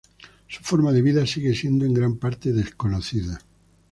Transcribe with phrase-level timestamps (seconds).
[0.47, 3.39] Su forma de vida sigue siendo en gran parte desconocida.